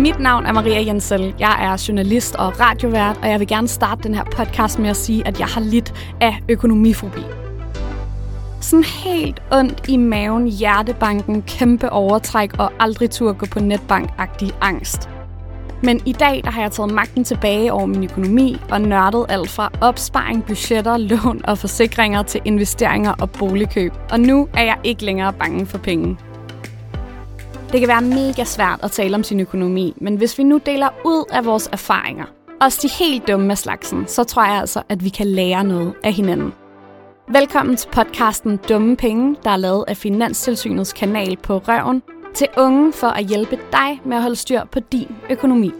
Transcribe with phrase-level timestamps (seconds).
[0.00, 1.34] Mit navn er Maria Jensel.
[1.38, 4.96] Jeg er journalist og radiovært, og jeg vil gerne starte den her podcast med at
[4.96, 7.20] sige, at jeg har lidt af økonomifobi.
[8.60, 15.08] Sådan helt ondt i maven, hjertebanken, kæmpe overtræk og aldrig tur gå på netbank-agtig angst.
[15.82, 19.50] Men i dag der har jeg taget magten tilbage over min økonomi og nørdet alt
[19.50, 23.92] fra opsparing, budgetter, lån og forsikringer til investeringer og boligkøb.
[24.10, 26.16] Og nu er jeg ikke længere bange for penge.
[27.72, 30.88] Det kan være mega svært at tale om sin økonomi, men hvis vi nu deler
[31.04, 32.24] ud af vores erfaringer,
[32.60, 35.94] også de helt dumme af slagsen, så tror jeg altså, at vi kan lære noget
[36.04, 36.52] af hinanden.
[37.28, 42.02] Velkommen til podcasten Dumme Penge, der er lavet af Finanstilsynets kanal på Røven,
[42.34, 45.72] til unge for at hjælpe dig med at holde styr på din økonomi.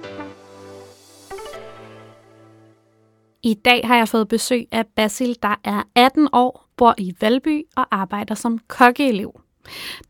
[3.43, 7.63] I dag har jeg fået besøg af Basil, der er 18 år, bor i Valby
[7.77, 9.41] og arbejder som kokkeelev.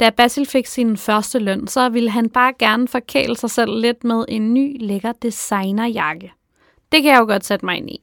[0.00, 4.04] Da Basil fik sin første løn, så ville han bare gerne forkæle sig selv lidt
[4.04, 6.32] med en ny, lækker designerjakke.
[6.92, 8.00] Det kan jeg jo godt sætte mig ind i.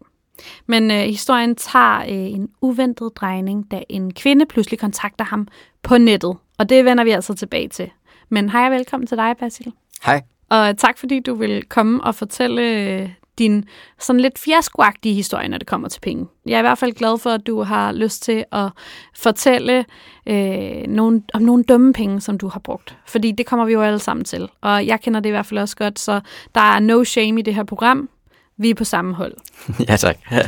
[0.65, 5.47] Men øh, historien tager øh, en uventet drejning, da en kvinde pludselig kontakter ham
[5.83, 6.37] på nettet.
[6.57, 7.89] Og det vender vi altså tilbage til.
[8.29, 9.73] Men hej og velkommen til dig, Basil.
[10.05, 10.21] Hej.
[10.49, 13.65] Og tak fordi du vil komme og fortælle øh, din
[13.99, 16.27] sådan lidt fiaskoagtige historie, når det kommer til penge.
[16.45, 18.69] Jeg er i hvert fald glad for, at du har lyst til at
[19.15, 19.85] fortælle
[20.25, 22.97] øh, nogle, om nogle dumme penge, som du har brugt.
[23.07, 24.49] Fordi det kommer vi jo alle sammen til.
[24.61, 26.21] Og jeg kender det i hvert fald også godt, så
[26.55, 28.09] der er no shame i det her program.
[28.57, 29.33] Vi er på samme hold.
[29.89, 30.17] Ja, tak.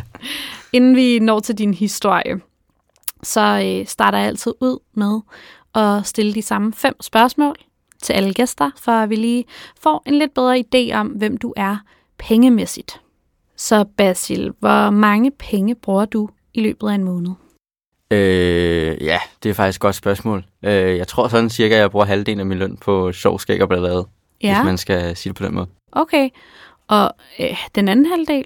[0.74, 2.40] Inden vi når til din historie,
[3.24, 5.20] så øh, starter jeg altid ud med
[5.76, 7.56] at stille de samme fem spørgsmål
[8.02, 9.46] til alle gæster, for at vi lige
[9.82, 11.78] får en lidt bedre idé om, hvem du er
[12.20, 13.02] pengemæssigt.
[13.56, 17.32] Så Basil, hvor mange penge bruger du i løbet af en måned?
[18.12, 20.46] Øh, ja, det er faktisk et godt spørgsmål.
[20.66, 23.62] Øh, jeg tror sådan cirka, at jeg bruger halvdelen af min løn på sjov, skæg
[23.62, 24.08] og ballade,
[24.42, 25.68] Ja, hvis man skal sige det på den måde.
[25.92, 26.30] okay.
[26.88, 28.46] Og øh, den anden halvdel?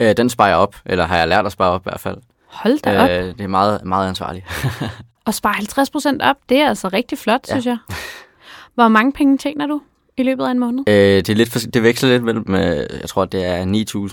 [0.00, 2.16] Øh, den sparer jeg op, eller har jeg lært at spare op i hvert fald.
[2.46, 3.10] Hold da op.
[3.10, 4.46] Øh, det er meget, meget ansvarligt.
[5.26, 5.54] Og spare
[6.22, 7.52] 50% op, det er altså rigtig flot, Ja.
[7.52, 7.76] synes jeg.
[8.74, 9.80] Hvor mange penge tjener du
[10.20, 10.84] i løbet af en måned?
[10.88, 13.64] øh, det, er lidt for, det veksler lidt mellem, øh, jeg tror, det er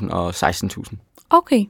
[0.02, 0.96] 9.000 og 16.000.
[1.30, 1.66] Okay.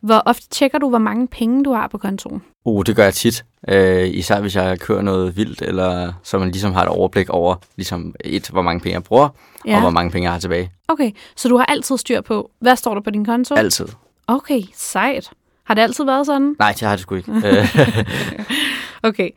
[0.00, 2.42] Hvor ofte tjekker du, hvor mange penge du har på kontoen?
[2.64, 3.44] Uh, det gør jeg tit.
[3.68, 7.54] Øh, især hvis jeg kører noget vildt, eller så man ligesom har et overblik over,
[7.76, 9.28] ligesom et, hvor mange penge jeg bruger,
[9.66, 9.74] ja.
[9.74, 10.70] og hvor mange penge jeg har tilbage.
[10.88, 13.54] Okay, så du har altid styr på, hvad står der på din konto?
[13.54, 13.86] Altid.
[14.26, 15.30] Okay, sejt.
[15.64, 16.56] Har det altid været sådan?
[16.58, 17.32] Nej, det har det sgu ikke.
[17.32, 17.76] øh,
[19.04, 19.30] Okay.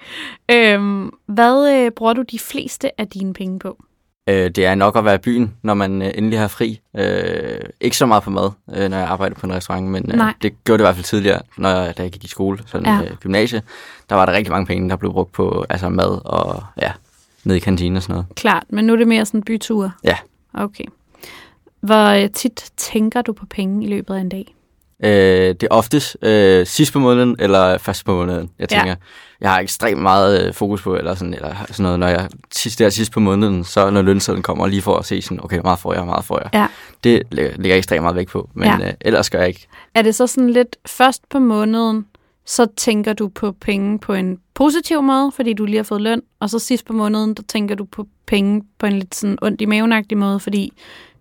[0.52, 3.78] Øhm, hvad øh, bruger du de fleste af dine penge på?
[4.30, 6.80] Øh, det er nok at være i byen, når man øh, endelig har fri.
[6.98, 10.18] Øh, ikke så meget på mad, øh, når jeg arbejder på en restaurant, men øh,
[10.18, 10.34] Nej.
[10.42, 12.86] det gjorde det i hvert fald tidligere, når jeg, da jeg gik i skole, sådan
[12.88, 12.96] Ja.
[12.96, 13.04] ja.
[13.04, 13.62] øh, gymnasie.
[14.10, 16.92] Der var der rigtig mange penge, der blev brugt på altså mad og ja,
[17.44, 18.26] ned i kantinen og sådan noget.
[18.36, 19.92] Klart, men nu er det mere sådan byture.
[20.04, 20.18] Ja.
[20.54, 20.86] Okay.
[21.82, 24.56] Hvor øh, tit tænker du på penge i løbet af en dag?
[25.04, 25.10] Øh,
[25.50, 28.50] det er oftest øh, sidst på måneden eller først på måneden.
[28.60, 28.78] Jeg Ja.
[28.78, 28.96] tænker,
[29.42, 32.80] jeg har ekstremt meget øh, fokus på, eller sådan, eller sådan noget, når jeg sidst,
[32.80, 35.64] der sidst på måneden, så når lønsedlen kommer, lige for at se sådan, okay, hvor
[35.64, 36.50] meget får jeg, hvor meget får jeg.
[36.54, 36.68] Ja.
[37.04, 38.78] Det lægger jeg ekstremt meget vægt på, men Ja.
[38.82, 38.88] ja.
[38.88, 39.68] øh, ellers gør jeg ikke.
[39.96, 42.06] Er det så sådan lidt først på måneden,
[42.46, 46.22] så tænker du på penge på en positiv måde, fordi du lige har fået løn,
[46.40, 49.62] og så sidst på måneden, der tænker du på penge på en lidt sådan ondt
[49.62, 50.74] i mavenagtig måde, fordi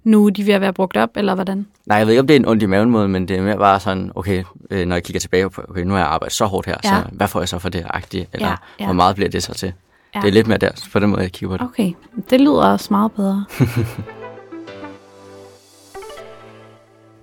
[0.06, 1.66] nu er de ved at være brugt op, eller hvordan?
[1.86, 3.42] Nej, jeg ved ikke, om det er en ondt i maven måde, men det er
[3.42, 6.36] mere bare sådan, okay, øh, når jeg kigger tilbage på, okay, nu har jeg arbejdet
[6.36, 6.88] så hårdt her, Ja.
[6.88, 8.26] så hvad får jeg så for det agtige?
[8.32, 9.66] Eller Ja, ja, hvor meget bliver det så til?
[9.66, 9.72] Ja.
[10.14, 10.20] Ja.
[10.20, 11.70] Det er lidt mere der, på den måde, jeg kigger på det.
[11.72, 11.92] Okay,
[12.30, 13.44] det lyder også meget bedre.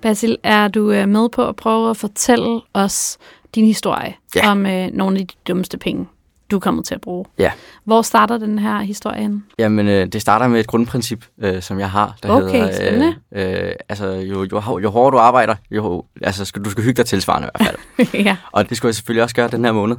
[0.02, 3.18] Basil, er du øh, med på at prøve at fortælle os
[3.56, 4.52] din historie Ja.
[4.52, 6.08] om øh, nogle af de dummeste penge,
[6.54, 7.26] du er kommet til at bruge?
[7.40, 7.52] Ja.
[7.86, 9.42] Hvor starter den her historie henne?
[9.60, 12.76] Jamen, øh, det starter med et grundprincip, øh, som jeg har, der Okay, hedder...
[12.76, 13.16] spændende.
[13.36, 16.98] Øh, øh, altså, jo, jo, jo hårdere du arbejder, jo, altså, skal, du skal hygge
[16.98, 18.08] dig tilsvarende i hvert fald.
[18.26, 18.38] ja.
[18.52, 19.96] og det skulle jeg selvfølgelig også gøre den her måned.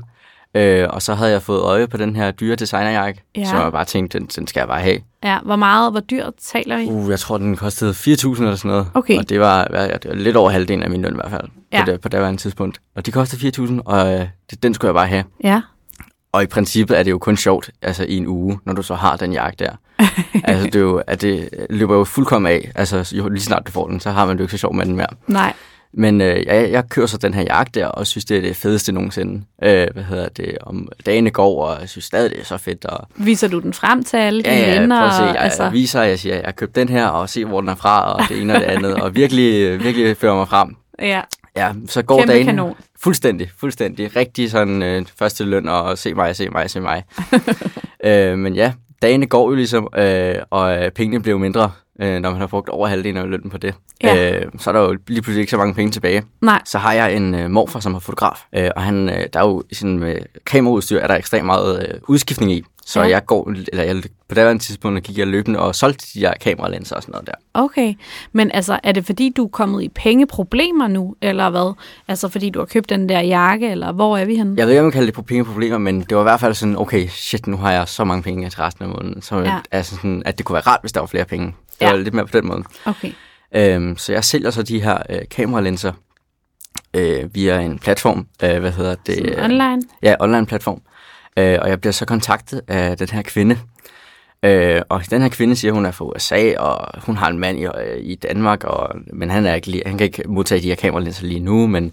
[0.56, 3.44] Øh, og så havde jeg fået øje på den her dyre designerjakke, Ja.
[3.44, 4.98] som jeg bare tænkte, den, den skal jeg bare have.
[5.24, 5.38] ja.
[5.44, 6.86] Hvor meget, hvor dyrt taler vi?
[6.86, 8.04] Uh, jeg tror, den kostede 4.000
[8.42, 8.86] eller sådan noget.
[8.94, 9.18] Okay.
[9.18, 11.48] Og det var, ja, det var lidt over halvdelen af min løn i hvert fald,
[11.72, 11.84] ja.
[11.84, 12.80] på, det, på daværende tidspunkt.
[12.96, 15.24] Og de kostede 4.000, og øh, det, den skulle jeg bare have.
[15.44, 15.60] Ja.
[16.34, 18.94] Og i princippet er det jo kun sjovt, altså i en uge, når du så
[18.94, 19.70] har den jakke der.
[20.44, 22.70] altså det, er jo, at det løber jo fuldkommen af.
[22.74, 24.76] Altså jo, lige snart du får den, så har man det jo ikke så sjovt
[24.76, 25.06] med den mere.
[25.26, 25.52] Nej.
[25.92, 28.56] Men øh, jeg, jeg kører så den her jakke der, og synes, det er det
[28.56, 29.44] fedeste nogensinde.
[29.62, 30.58] Øh, hvad hedder det?
[30.60, 32.84] Om dagene går, og jeg synes stadig, det er så fedt.
[32.84, 35.00] Og, Viser du den frem til alle dine ja, ja, venner?
[35.00, 35.22] at se.
[35.22, 35.62] Jeg, og, altså...
[35.62, 38.12] jeg viser, jeg siger, jeg har købt den her, og se, hvor den er fra,
[38.12, 38.94] og det ene og det andet.
[38.94, 40.76] og virkelig, virkelig fører mig frem.
[40.98, 41.20] ja.
[41.56, 42.74] Ja, så går Kæmpe dagen kanon.
[43.00, 44.16] fuldstændig, fuldstændig.
[44.16, 47.02] Rigtig sådan øh, første løn og se mig, se mig, se mig.
[48.04, 48.72] øh, men ja,
[49.02, 51.70] dagene går jo ligesom, øh, og øh, pengene bliver jo mindre
[52.00, 53.74] øh, når man har brugt over halvdelen af lønnen på det.
[54.02, 54.40] Ja.
[54.40, 56.22] Øh, så er der jo lige pludselig ikke så mange penge tilbage.
[56.40, 56.62] Nej.
[56.64, 59.44] Så har jeg en øh, morfar, som er fotograf, øh, og han, øh, der er
[59.48, 60.16] jo sådan med
[60.46, 62.64] kameraudstyr, er der ekstremt meget øh, udskiftning i.
[62.86, 63.08] Så Ja.
[63.08, 66.96] jeg går, eller jeg, på det tidspunkt gik jeg løbende og solgte de her kameralinser
[66.96, 67.32] og sådan noget der.
[67.54, 67.94] Okay,
[68.32, 71.74] men altså, er det fordi, du er kommet i pengeproblemer nu, eller hvad?
[72.08, 74.54] Altså, fordi du har købt den der jakke, eller hvor er vi henne?
[74.58, 76.54] Jeg ved ikke, om man kalder det på pengeproblemer, men det var i hvert fald
[76.54, 79.22] sådan, okay, shit, nu har jeg så mange penge til resten af måneden.
[79.22, 79.58] Så Ja.
[79.70, 81.46] altså sådan, at det kunne være rart, hvis der var flere penge.
[81.46, 81.90] Det Ja.
[81.90, 82.62] var lidt mere på den måde.
[82.84, 83.12] Okay,
[83.56, 85.92] Øhm, så jeg sælger så de her øh, kameralinser
[86.94, 89.14] øh, via en platform, øh, hvad hedder det?
[89.16, 89.82] Sådan online?
[90.02, 90.74] Ja, online platform.
[90.76, 90.90] Øh,
[91.36, 93.58] og jeg bliver så kontaktet af den her kvinde.
[94.44, 97.38] Øh, og den her kvinde siger, at hun er fra USA, og hun har en
[97.38, 100.68] mand i, øh, i Danmark, og, men han, er ikke han kan ikke modtage de
[100.68, 101.92] her kameralinser lige nu, men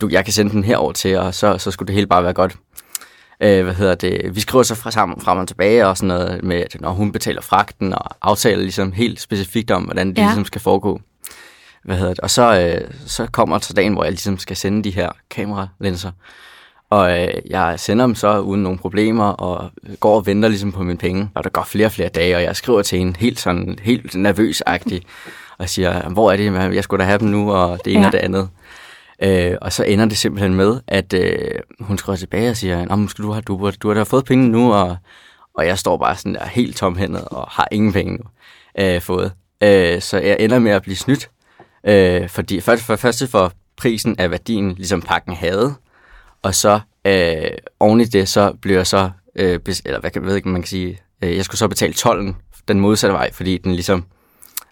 [0.00, 2.32] du, jeg kan sende den herover til, og så, så skulle det hele bare være
[2.32, 2.56] godt.
[3.40, 4.34] Øh, hvad hedder det?
[4.34, 7.12] Vi skriver så fra sammen frem og tilbage og sådan noget med, at når hun
[7.12, 10.24] betaler fragten og aftaler ligesom helt specifikt om, hvordan det ja.
[10.24, 11.00] ligesom skal foregå.
[11.84, 12.20] Hvad hedder det?
[12.20, 16.10] Og så, øh, så kommer så dagen, hvor jeg ligesom skal sende de her kameralinser.
[16.92, 20.82] Og øh, jeg sender dem så uden nogen problemer, og går og venter ligesom på
[20.82, 21.28] mine penge.
[21.34, 24.14] Og der går flere og flere dage, og jeg skriver til hende helt sådan, helt
[24.14, 25.02] nervøs-agtig,
[25.58, 28.06] og siger, hvor er det, jeg skulle da have dem nu, og det ene Ja.
[28.06, 28.48] og det andet.
[29.22, 31.50] Øh, og så ender det simpelthen med, at øh,
[31.80, 34.48] hun skriver tilbage og siger, Nå, skal du, have, du, du har da fået penge
[34.48, 34.96] nu, og,
[35.54, 38.24] og jeg står bare sådan der helt tomhændet og har ingen penge nu
[38.84, 39.32] øh, fået.
[39.62, 41.30] Øh, så jeg ender med at blive snydt,
[41.86, 45.74] øh, fordi først for første for prisen af værdien, ligesom pakken havde,
[46.42, 47.50] og så øh,
[47.80, 50.68] oven i det, så blev jeg så, øh, eller hvad kan, ved ikke, man kan
[50.68, 52.36] sige, øh, jeg skulle så betale tolden
[52.68, 54.04] den modsatte vej, fordi den ligesom,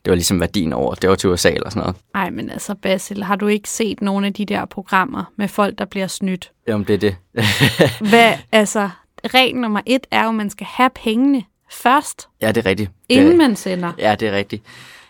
[0.05, 1.97] det var ligesom værdien over, det var til USA eller sådan noget.
[2.15, 5.79] Ej, men altså, Basil, har du ikke set nogle af de der programmer med folk,
[5.79, 6.51] der bliver snydt?
[6.69, 7.17] Jamen, det er det.
[8.11, 8.91] Hvad, altså,
[9.35, 12.91] regel nummer et er jo, at man skal have pengene først, ja, det er rigtigt.
[13.09, 13.93] inden det, man sender.
[13.99, 14.63] Ja, det er rigtigt.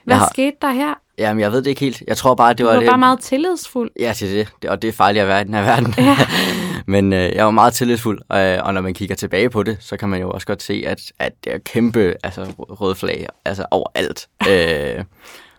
[0.04, 0.94] Hvad jeg har- skete der her?
[1.20, 2.02] Jamen, jeg ved det ikke helt.
[2.06, 2.88] Jeg tror bare, det Du var, var det.
[2.88, 3.90] bare meget tillidsfuld.
[4.00, 4.48] Ja, til det.
[4.62, 4.70] det.
[4.70, 5.94] Og det er farligt at være i den her verden.
[5.98, 6.16] Ja.
[6.86, 9.76] Men øh, jeg var meget tillidsfuld, og, øh, og når man kigger tilbage på det,
[9.80, 13.26] så kan man jo også godt se, at, at det er kæmpe altså, røde flag
[13.44, 14.28] altså, overalt.
[14.50, 15.04] Øh,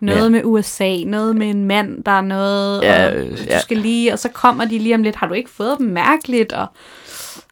[0.00, 0.28] Noget Ja.
[0.28, 3.60] med USA, noget med en mand, der er noget, Ja, og øh, du ja.
[3.60, 5.16] skal lige, og så kommer de lige om lidt.
[5.16, 6.52] Har du ikke fået dem mærkeligt?
[6.52, 6.66] Og,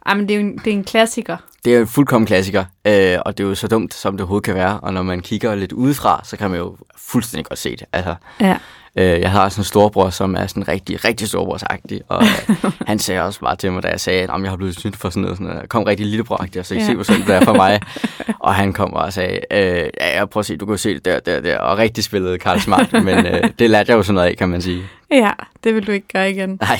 [0.09, 1.37] jamen, det er jo en, det er en klassiker.
[1.65, 4.21] det er jo en fuldkommen klassiker, øh, og det er jo så dumt, som det
[4.21, 4.81] overhovedet kan være.
[4.81, 7.85] Og når man kigger lidt udefra, så kan man jo fuldstændig godt se det.
[7.93, 8.57] Altså, Ja.
[8.97, 12.99] Øh, jeg har sådan en storbror, som er sådan rigtig, rigtig storebrorsagtig, og øh, han
[12.99, 15.23] sagde også bare til mig, da jeg sagde, at jeg har blevet snydt for sådan
[15.23, 15.69] noget, sådan noget.
[15.69, 16.87] kom rigtig lillebroragtig, og så I Ja.
[16.87, 17.81] se, hvor sådan det er for mig.
[18.39, 21.05] og han kom og sagde, øh, ja, ja, prøv at se, du kan se det
[21.05, 24.15] der, der, der, og rigtig spillede Karl Smart, men øh, det lærte jeg jo sådan
[24.15, 24.83] noget af, kan man sige.
[25.11, 25.31] Ja,
[25.65, 26.59] det vil du ikke gøre igen.
[26.61, 26.79] Nej,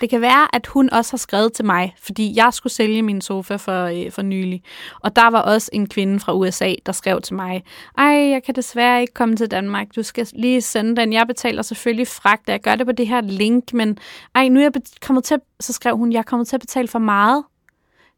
[0.00, 3.20] det kan være, at hun også har skrevet til mig, fordi jeg skulle sælge min
[3.20, 4.62] sofa for, øh, for nylig.
[5.00, 7.64] Og der var også en kvinde fra USA, der skrev til mig,
[7.98, 9.86] ej, jeg kan desværre ikke komme til Danmark.
[9.96, 11.12] Du skal lige sende den.
[11.12, 13.98] Jeg betaler selvfølgelig fragt, og jeg gør det på det her link, men
[14.34, 16.60] ej, nu er jeg kommet til, at- så skrev hun, jeg er kommet til at
[16.60, 17.44] betale for meget.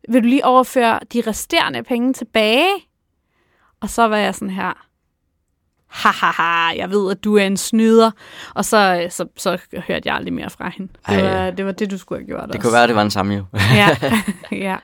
[0.09, 2.69] Vil du lige overføre de resterende penge tilbage?
[3.81, 4.86] Og så var jeg sådan her,
[5.89, 8.11] ha, ha, ha, jeg ved, at du er en snyder.
[8.55, 10.93] Og så, så, så hørte jeg aldrig mere fra hende.
[11.09, 11.23] Det Ej.
[11.23, 12.61] var, det var det, du skulle have gjort det også.
[12.61, 13.45] kunne være, det var den samme jo.
[13.75, 13.89] ja,
[14.69, 14.77] ja.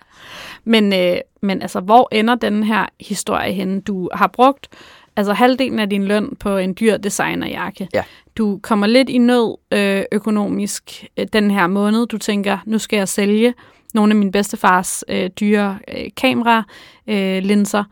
[0.64, 3.80] Men, øh, men altså, hvor ender den her historie henne?
[3.80, 4.68] Du har brugt
[5.16, 7.88] altså halvdelen af din løn på en dyr designerjakke.
[7.94, 8.02] Ja.
[8.36, 12.06] Du kommer lidt i nød øh, økonomisk øh, den her måned.
[12.06, 13.54] Du tænker, nu skal jeg sælge
[13.94, 16.62] nogle af min bedstefars øh, dyre øh, kamera
[17.06, 17.84] øh, linser.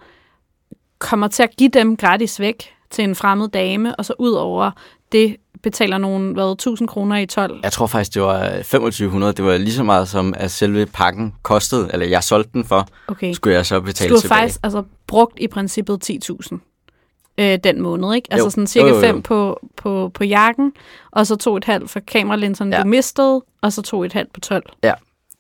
[0.99, 4.71] Kommer til at give dem gratis væk til en fremmed dame, og så ud over
[5.13, 7.61] det betaler nogen, hvad, 1000 kroner i 12.
[7.63, 9.33] Jeg tror faktisk, det var 2500.
[9.33, 12.89] Det var lige så meget som, at selve pakken kostede, eller jeg solgte den for,
[13.09, 13.33] Okay.
[13.33, 14.39] skulle jeg så betale du har tilbage.
[14.41, 16.59] faktisk altså, brugt i princippet 10.000
[17.39, 18.29] øh, den måned, ikke?
[18.31, 18.51] Altså Jo.
[18.51, 19.07] sådan cirka Jo, jo, jo.
[19.07, 20.73] 5 på, på, på jakken,
[21.11, 22.77] og så to et halvt for kameralinserne, ja.
[22.79, 22.83] Ja.
[22.83, 24.63] du mistede, og så to et halvt på 12.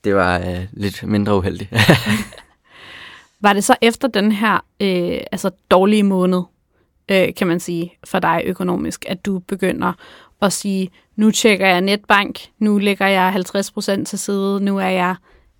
[0.04, 1.70] Det var øh, lidt mindre uheldigt.
[3.40, 6.42] Var det så efter den her øh, altså dårlige måned,
[7.10, 9.92] øh, kan man sige, for dig økonomisk, at du begynder
[10.42, 13.34] at sige, nu tjekker jeg netbank, nu lægger jeg
[13.98, 15.14] 50% til side, nu er jeg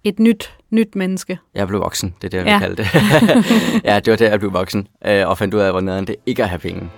[0.05, 1.39] et nyt, nyt menneske.
[1.55, 2.59] Jeg blev voksen, det er det, jeg vil Ja.
[2.59, 2.89] kalde det.
[3.91, 6.17] ja, det var det, jeg blev voksen, øh, og fandt ud af, hvor nederen det
[6.27, 6.91] ikke at have penge.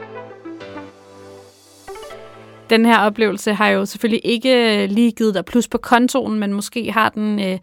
[2.70, 6.52] Den her oplevelse har jo selvfølgelig ikke øh, lige givet dig plus på kontoen, men
[6.52, 7.58] måske har den øh,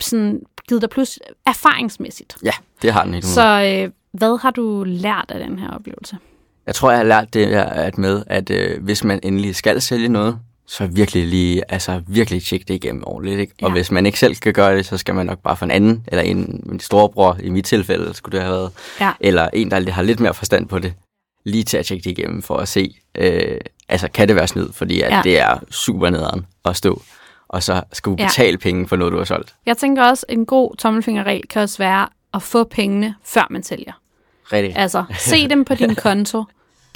[0.00, 2.36] sådan givet dig plus erfaringsmæssigt.
[2.44, 2.50] Ja,
[2.82, 3.26] det har den ikke.
[3.26, 6.16] Så øh, hvad har du lært af den her oplevelse?
[6.66, 10.08] Jeg tror, jeg har lært det at med, at øh, hvis man endelig skal sælge
[10.08, 13.40] noget, så virkelig lige, altså virkelig tjekke det igennem ordentligt.
[13.40, 13.52] Ikke?
[13.62, 13.72] Og Ja.
[13.72, 16.04] hvis man ikke selv kan gøre det, så skal man nok bare få en anden,
[16.08, 18.70] eller en, en storebror, i mit tilfælde skulle det have været,
[19.00, 19.12] Ja.
[19.20, 20.94] eller en, der har lidt mere forstand på det,
[21.44, 23.58] lige til at tjekke det igennem for at se, øh,
[23.88, 25.16] altså kan det være snyd, fordi at Ja.
[25.16, 25.22] ja.
[25.22, 27.02] det er super nederen at stå,
[27.48, 28.26] og så skal du Ja.
[28.26, 29.54] betale penge for noget, du har solgt.
[29.66, 33.92] Jeg tænker også, en god tommelfingerregel kan også være at få pengene, før man sælger.
[34.52, 34.76] Rigtig.
[34.76, 36.44] Altså, se dem på din konto.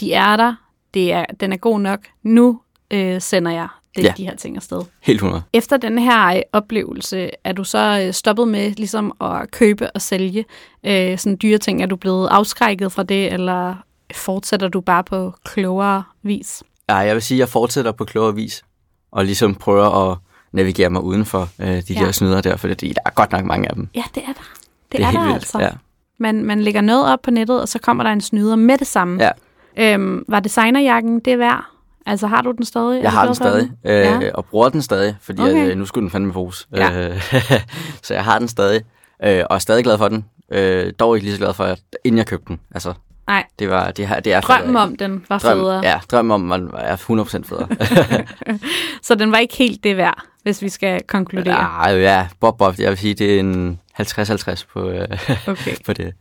[0.01, 0.55] De er der.
[0.95, 2.01] Det er, den er god nok.
[2.23, 4.13] Nu øh, sender jeg det, Ja.
[4.17, 4.83] de her ting afsted.
[5.03, 5.43] Helt 100.
[5.53, 10.03] Efter den her øh, oplevelse, er du så øh, stoppet med ligesom at købe og
[10.03, 10.45] sælge
[10.85, 11.83] øh, sådan dyre ting?
[11.83, 13.75] Er du blevet afskrækket fra det, eller
[14.15, 16.63] fortsætter du bare på klogere vis?
[16.89, 18.63] Ja, jeg vil sige, at jeg fortsætter på klogere vis,
[19.11, 20.19] og ligesom prøver at
[20.53, 22.01] navigere mig uden for øh, de Ja.
[22.01, 23.89] der snyder der, for der er godt nok mange af dem.
[23.95, 24.33] Ja, det er der.
[24.33, 25.35] Det, det er, er helt der vildt.
[25.37, 25.59] altså.
[25.61, 25.71] Ja.
[26.21, 28.87] Man, man lægger noget op på nettet, og så kommer der en snyder med det
[28.87, 29.25] samme.
[29.25, 29.31] Ja.
[29.95, 31.65] Øhm, var designerjakken det værd?
[32.07, 33.03] Altså, har du den stadig?
[33.03, 34.19] Jeg har den stadig, øh, Ja.
[34.35, 35.65] og bruger den stadig, fordi Okay.
[35.65, 36.69] at, øh, nu skulle den fandme bruges.
[36.77, 37.09] Ja.
[37.09, 37.33] Øh,
[38.03, 38.81] så jeg har den stadig,
[39.25, 40.25] øh, og er stadig glad for den.
[40.53, 42.61] Øh, dog ikke lige så glad for, at, inden jeg købte den.
[42.75, 42.93] Altså,
[43.27, 44.83] Nej, det, var, det, her, det er drømmen federe.
[44.83, 45.81] om den var Drøm, federe.
[45.85, 47.69] Ja, drømmen om, man er 100% federe.
[49.03, 51.89] Så den var ikke helt det værd, hvis vi skal konkludere.
[51.89, 55.09] ja, ja, bob, bob, jeg vil sige, det er en 50-50 på, øh,
[55.49, 55.77] Okay.
[55.87, 56.15] på det.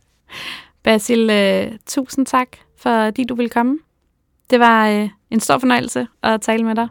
[0.82, 3.78] Basil, øh, tusind tak, fordi du ville komme.
[4.50, 6.88] Det var øh, en stor fornøjelse at tale med dig.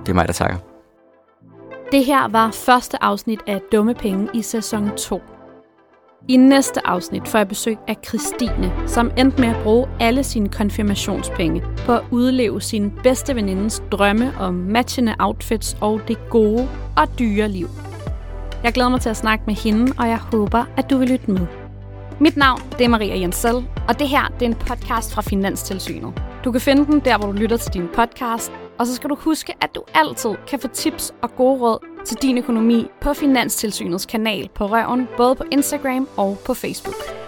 [0.00, 0.56] Det er mig, der takker.
[1.92, 5.22] Det her var første afsnit af Dumme Penge i sæson 2.
[6.28, 10.48] I næste afsnit får jeg besøg af Christine, som endte med at bruge alle sine
[10.48, 17.18] konfirmationspenge på at udleve sin bedste venindes drømme om matchende outfits og det gode og
[17.18, 17.68] dyre liv.
[18.64, 21.30] Jeg glæder mig til at snakke med hende, og jeg håber, at du vil lytte
[21.30, 21.46] med.
[22.20, 26.22] Mit navn det er Maria Jensel, og det her det er en podcast fra Finanstilsynet.
[26.44, 29.14] Du kan finde den der, hvor du lytter til din podcast, og så skal du
[29.14, 34.06] huske, at du altid kan få tips og gode råd til din økonomi på Finanstilsynets
[34.06, 37.23] kanal på Røven, både på Instagram og på Facebook.